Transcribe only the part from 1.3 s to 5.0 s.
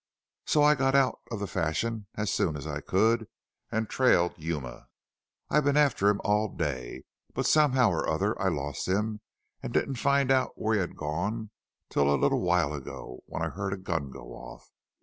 the Fashion as soon as I could an' trailed Yuma.